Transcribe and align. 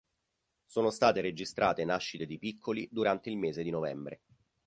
Sono 0.65 0.89
state 0.89 1.21
registrate 1.21 1.85
nascite 1.85 2.25
di 2.25 2.39
piccoli 2.39 2.89
durante 2.91 3.29
il 3.29 3.37
mese 3.37 3.61
di 3.61 3.69
novembre. 3.69 4.21